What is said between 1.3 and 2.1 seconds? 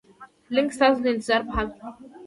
په حال کې دی.